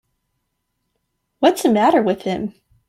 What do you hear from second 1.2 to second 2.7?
What's the matter with him.